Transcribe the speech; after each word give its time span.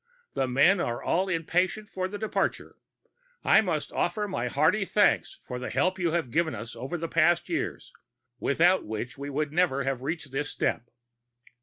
The 0.33 0.47
men 0.47 0.79
are 0.79 1.03
all 1.03 1.29
impatient 1.29 1.87
for 1.87 2.07
the 2.07 2.17
departure. 2.17 2.75
I 3.43 3.61
must 3.61 3.91
offer 3.93 4.27
my 4.27 4.47
hearty 4.47 4.83
thanks 4.83 5.37
for 5.43 5.59
the 5.59 5.69
help 5.69 5.99
you 5.99 6.09
have 6.13 6.31
given 6.31 6.55
us 6.55 6.75
over 6.75 6.97
the 6.97 7.07
past 7.07 7.47
years, 7.49 7.91
without 8.39 8.83
which 8.83 9.19
we 9.19 9.29
would 9.29 9.53
never 9.53 9.83
have 9.83 10.01
reached 10.01 10.31
this 10.31 10.49
step. 10.49 10.89